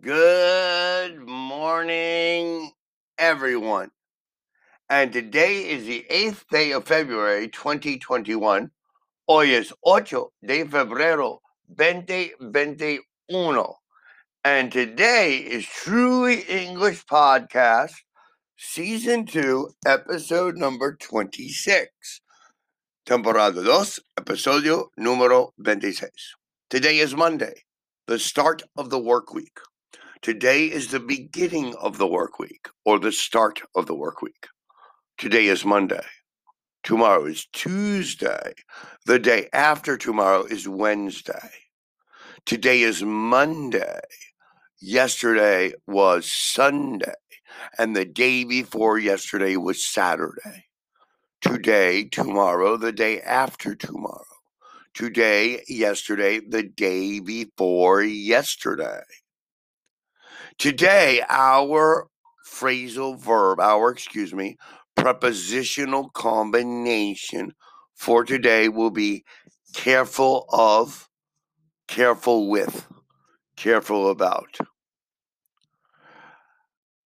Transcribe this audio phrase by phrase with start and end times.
[0.00, 2.70] Good morning,
[3.18, 3.90] everyone.
[4.88, 8.70] And today is the 8th day of February 2021.
[9.26, 11.38] Hoy es ocho de febrero
[11.76, 13.74] 2021.
[14.44, 17.94] And today is Truly English Podcast,
[18.56, 22.20] Season 2, Episode number 26.
[23.04, 26.36] Temporada 2, Episodio número 26.
[26.70, 27.64] Today is Monday,
[28.06, 29.58] the start of the work week.
[30.20, 34.48] Today is the beginning of the work week or the start of the work week.
[35.16, 36.04] Today is Monday.
[36.82, 38.52] Tomorrow is Tuesday.
[39.06, 41.50] The day after tomorrow is Wednesday.
[42.44, 44.00] Today is Monday.
[44.80, 47.14] Yesterday was Sunday.
[47.78, 50.66] And the day before yesterday was Saturday.
[51.40, 54.24] Today, tomorrow, the day after tomorrow.
[54.94, 59.02] Today, yesterday, the day before yesterday.
[60.58, 62.08] Today, our
[62.44, 64.56] phrasal verb, our, excuse me,
[64.96, 67.52] prepositional combination
[67.94, 69.24] for today will be
[69.72, 71.08] careful of,
[71.86, 72.88] careful with,
[73.56, 74.58] careful about.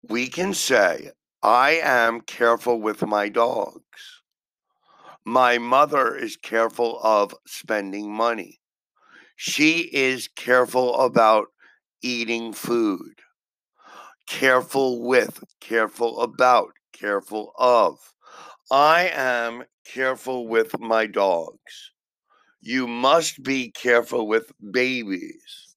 [0.09, 1.11] We can say,
[1.43, 4.23] I am careful with my dogs.
[5.23, 8.59] My mother is careful of spending money.
[9.35, 11.49] She is careful about
[12.01, 13.21] eating food
[14.27, 18.13] careful with, careful about, careful of.
[18.71, 21.91] I am careful with my dogs.
[22.61, 25.75] You must be careful with babies.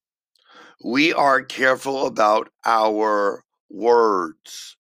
[0.83, 4.77] We are careful about our words.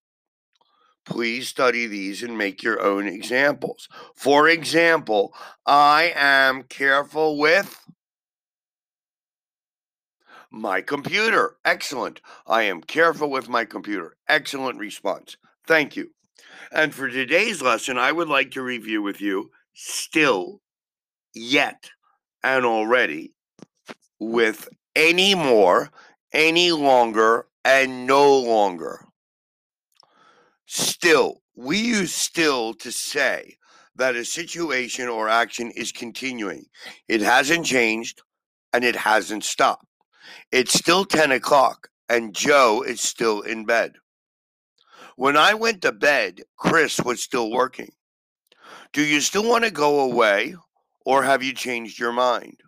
[1.05, 3.89] Please study these and make your own examples.
[4.15, 5.35] For example,
[5.67, 7.79] I am careful with
[10.51, 11.57] my computer.
[11.65, 12.21] Excellent.
[12.47, 14.17] I am careful with my computer.
[14.29, 15.37] Excellent response.
[15.67, 16.11] Thank you.
[16.73, 20.61] And for today's lesson, I would like to review with you still,
[21.35, 21.91] yet,
[22.43, 23.33] and already
[24.21, 25.91] with any more,
[26.33, 29.07] any longer, and no longer.
[30.67, 33.57] Still, we use still to say
[33.97, 36.67] that a situation or action is continuing.
[37.09, 38.23] It hasn't changed
[38.73, 39.88] and it hasn't stopped.
[40.51, 43.95] It's still 10 o'clock, and Joe is still in bed.
[45.17, 47.93] When I went to bed, Chris was still working.
[48.93, 50.55] Do you still want to go away,
[51.05, 52.61] or have you changed your mind?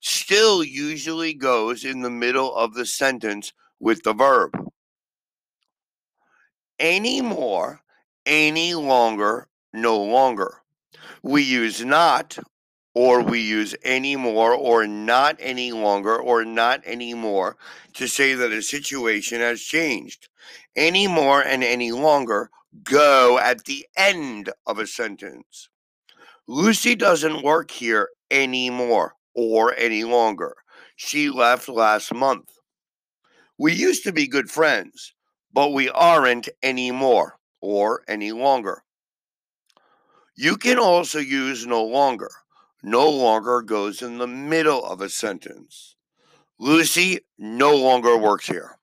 [0.00, 4.52] Still usually goes in the middle of the sentence with the verb.
[6.78, 7.80] Any more,
[8.24, 10.62] any longer, no longer.
[11.22, 12.38] We use not
[12.98, 17.56] or we use any more or not any longer or not anymore
[17.94, 20.28] to say that a situation has changed.
[20.74, 22.50] Any more and any longer
[22.82, 25.68] go at the end of a sentence.
[26.48, 30.56] Lucy doesn't work here anymore or any longer.
[30.96, 32.50] She left last month.
[33.56, 35.14] We used to be good friends,
[35.52, 38.82] but we aren't anymore or any longer.
[40.34, 42.30] You can also use no longer
[42.82, 45.96] no longer goes in the middle of a sentence.
[46.58, 48.78] Lucy no longer works here.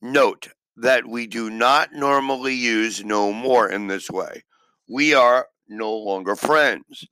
[0.00, 4.44] Note that we do not normally use no more in this way.
[4.88, 7.06] We are no longer friends.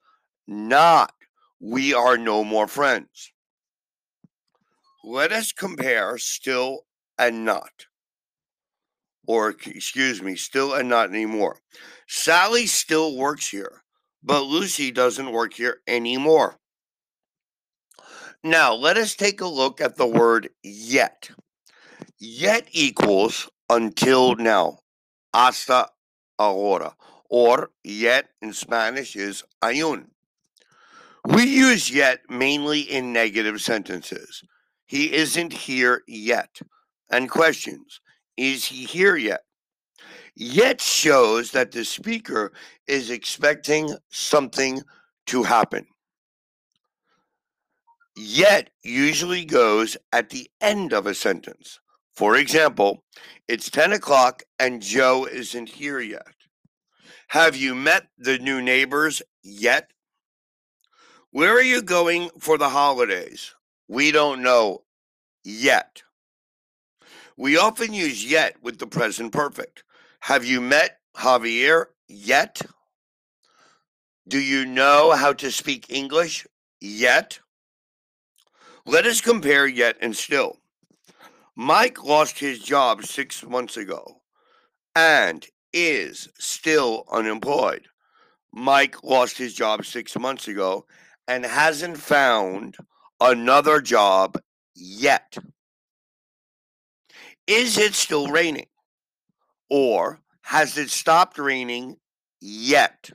[0.46, 1.12] Not
[1.60, 3.32] we are no more friends.
[5.02, 6.80] Let us compare still
[7.18, 7.86] and not.
[9.26, 11.58] Or, excuse me, still and not anymore.
[12.06, 13.82] Sally still works here
[14.26, 16.58] but Lucy doesn't work here anymore.
[18.42, 21.30] Now, let us take a look at the word yet.
[22.18, 24.80] Yet equals until now,
[25.32, 25.88] hasta
[26.38, 26.96] ahora,
[27.30, 30.08] or yet in Spanish is ayun.
[31.24, 34.42] We use yet mainly in negative sentences.
[34.86, 36.60] He isn't here yet.
[37.08, 38.00] And questions
[38.36, 39.45] Is he here yet?
[40.36, 42.52] Yet shows that the speaker
[42.86, 44.82] is expecting something
[45.26, 45.86] to happen.
[48.14, 51.80] Yet usually goes at the end of a sentence.
[52.14, 53.02] For example,
[53.48, 56.34] it's 10 o'clock and Joe isn't here yet.
[57.28, 59.90] Have you met the new neighbors yet?
[61.30, 63.54] Where are you going for the holidays?
[63.88, 64.84] We don't know
[65.44, 66.02] yet.
[67.36, 69.84] We often use yet with the present perfect.
[70.26, 72.60] Have you met Javier yet?
[74.26, 76.44] Do you know how to speak English
[76.80, 77.38] yet?
[78.84, 80.58] Let us compare yet and still.
[81.54, 84.20] Mike lost his job six months ago
[84.96, 87.86] and is still unemployed.
[88.52, 90.86] Mike lost his job six months ago
[91.28, 92.76] and hasn't found
[93.20, 94.40] another job
[94.74, 95.38] yet.
[97.46, 98.66] Is it still raining?
[99.68, 101.96] Or has it stopped raining
[102.40, 103.10] yet?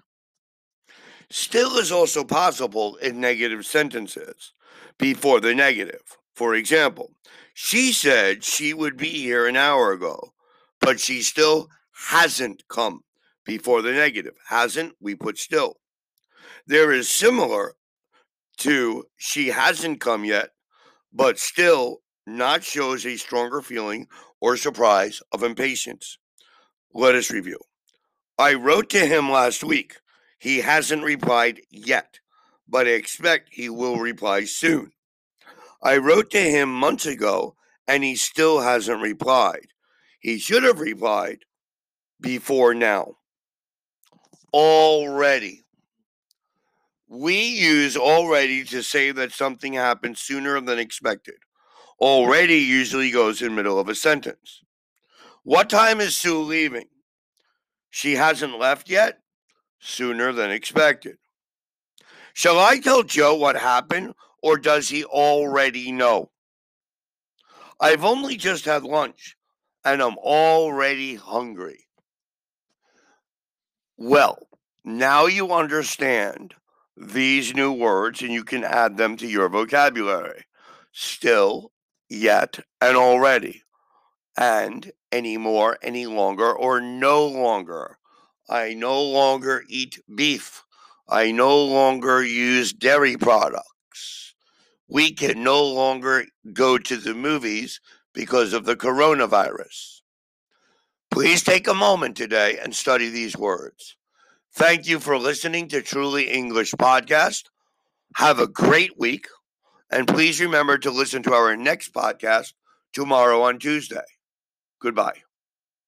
[1.29, 4.53] Still is also possible in negative sentences
[4.97, 6.17] before the negative.
[6.35, 7.13] For example,
[7.53, 10.33] she said she would be here an hour ago,
[10.79, 11.69] but she still
[12.09, 13.01] hasn't come
[13.45, 14.33] before the negative.
[14.49, 15.77] Hasn't, we put still.
[16.67, 17.75] There is similar
[18.57, 20.49] to she hasn't come yet,
[21.13, 24.07] but still not shows a stronger feeling
[24.39, 26.17] or surprise of impatience.
[26.93, 27.59] Let us review.
[28.37, 29.97] I wrote to him last week.
[30.39, 32.19] He hasn't replied yet,
[32.67, 34.91] but I expect he will reply soon.
[35.83, 37.55] I wrote to him months ago
[37.87, 39.67] and he still hasn't replied.
[40.19, 41.39] He should have replied
[42.19, 43.15] before now.
[44.53, 45.63] Already.
[47.07, 51.35] We use already to say that something happened sooner than expected.
[51.99, 54.61] Already usually goes in middle of a sentence.
[55.43, 56.87] What time is Sue leaving?
[57.89, 59.19] She hasn't left yet?
[59.79, 61.17] Sooner than expected.
[62.33, 66.29] Shall I tell Joe what happened, or does he already know?
[67.79, 69.35] I've only just had lunch,
[69.83, 71.87] and I'm already hungry.
[73.97, 74.47] Well,
[74.85, 76.53] now you understand
[76.95, 80.45] these new words and you can add them to your vocabulary.
[80.91, 81.71] Still,
[82.09, 83.63] yet, and already.
[84.37, 87.97] And anymore, any longer, or no longer.
[88.49, 90.63] I no longer eat beef.
[91.07, 94.33] I no longer use dairy products.
[94.87, 97.79] We can no longer go to the movies
[98.13, 100.01] because of the coronavirus.
[101.09, 103.97] Please take a moment today and study these words.
[104.53, 107.43] Thank you for listening to Truly English Podcast.
[108.15, 109.27] Have a great week.
[109.89, 112.53] And please remember to listen to our next podcast
[112.93, 114.03] tomorrow on Tuesday.
[114.81, 115.23] Goodbye.